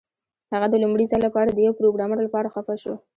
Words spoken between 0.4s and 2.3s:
هغه د لومړي ځل لپاره د یو پروګرامر